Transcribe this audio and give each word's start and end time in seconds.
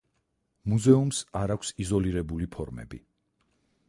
მუზეუმს 0.71 1.19
არ 1.41 1.53
აქვს 1.55 1.71
იზოლირებული 1.85 2.47
ფორმები. 2.57 3.01